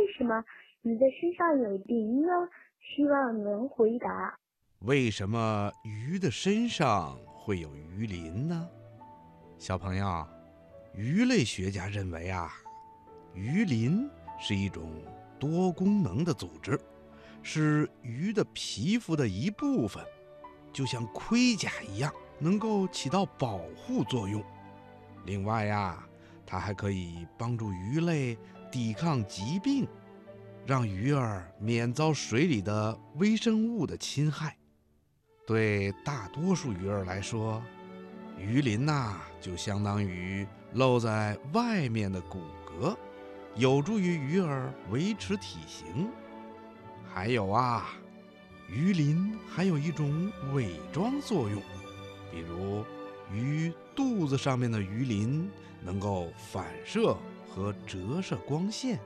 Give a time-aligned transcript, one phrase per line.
[0.00, 0.42] 为什么
[0.80, 2.32] 鱼的身上有鳞呢？
[2.80, 4.34] 希望能回答。
[4.78, 8.66] 为什么鱼的身上会有鱼鳞呢？
[9.58, 10.26] 小朋友，
[10.94, 12.50] 鱼类学家认为啊，
[13.34, 14.08] 鱼鳞
[14.38, 14.90] 是一种
[15.38, 16.80] 多功能的组织，
[17.42, 20.02] 是鱼的皮肤的一部分，
[20.72, 24.42] 就像盔甲一样，能够起到保护作用。
[25.26, 26.02] 另外呀，
[26.46, 28.38] 它还可以帮助鱼类
[28.70, 29.86] 抵抗疾病，
[30.64, 34.56] 让鱼儿免遭水里的微生物的侵害。
[35.46, 37.60] 对大多数鱼儿来说，
[38.38, 42.96] 鱼鳞呐就相当于露在外面的骨骼，
[43.56, 46.08] 有助于鱼儿维持体型。
[47.12, 47.90] 还有啊，
[48.68, 51.60] 鱼鳞还有一种伪装作用，
[52.30, 52.84] 比如
[53.32, 55.50] 鱼肚子上面的鱼鳞
[55.82, 57.16] 能够反射
[57.50, 58.98] 和折射光线。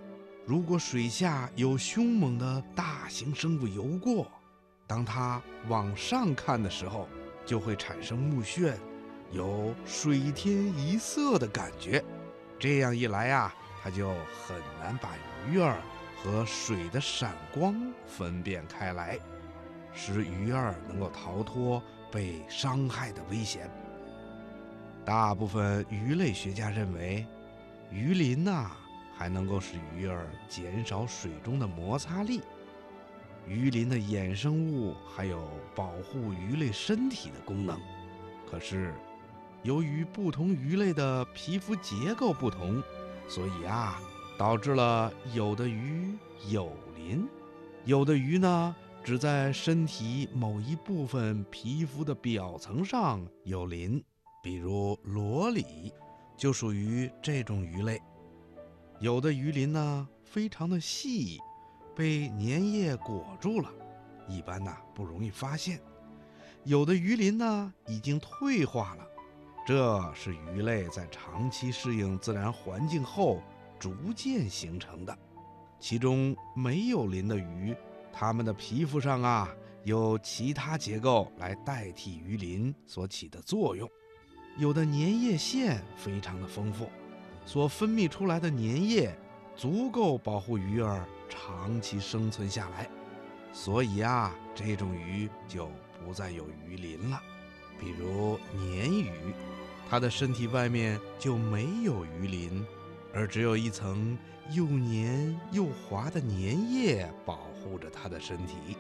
[0.47, 4.31] 如果水下有凶猛的大型生物游过，
[4.87, 7.09] 当它往上看的时候，
[7.47, 8.75] 就会产生目眩，
[9.33, 12.05] 有水天一色的感觉。
[12.59, 15.11] 这样一来呀，它就很难把
[15.49, 15.79] 鱼儿
[16.23, 17.75] 和水的闪光
[18.07, 19.19] 分辨开来，
[19.95, 23.71] 使鱼儿能够逃脱被伤害的危险。
[25.05, 27.27] 大部分鱼类学家认为，
[27.95, 28.73] 鱼鳞呐
[29.17, 32.41] 还能够使鱼儿减少水中的摩擦力。
[33.47, 37.79] 鱼鳞的衍生物还有保护鱼类身体的功能，
[38.51, 38.93] 可是，
[39.63, 42.83] 由于不同鱼类的皮肤结构不同，
[43.29, 44.01] 所以啊，
[44.37, 47.29] 导致了有的鱼有鳞，
[47.85, 54.03] 有的鱼呢只在身体某一部分皮肤的表层上有鳞，
[54.43, 55.93] 比如螺鲤
[56.37, 58.01] 就属于这种鱼类。
[59.01, 61.39] 有的鱼鳞呢非常的细。
[61.97, 63.71] 被粘液裹住了，
[64.27, 65.81] 一般呢不容易发现。
[66.65, 69.07] 有的鱼鳞呢已经退化了，
[69.65, 73.41] 这是鱼类在长期适应自然环境后
[73.79, 75.17] 逐渐形成的。
[75.79, 77.77] 其中没有鳞的鱼，
[78.13, 79.49] 它们的皮肤上啊
[79.85, 83.89] 有其他结构来代替鱼鳞所起的作用。
[84.57, 86.89] 有的粘液腺非常的丰富，
[87.45, 89.17] 所分泌出来的粘液
[89.57, 91.05] 足够保护鱼儿。
[91.27, 92.89] 长期生存下来，
[93.53, 97.21] 所以啊，这种鱼就不再有鱼鳞了。
[97.81, 99.11] 比如鲶鱼，
[99.91, 102.65] 它的身体外面就没有鱼鳞，
[103.13, 104.17] 而只有一层
[104.53, 108.77] 又黏又滑的粘液保护着它的身体。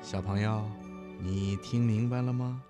[0.00, 0.64] 小朋友，
[1.20, 2.62] 你听明白了吗？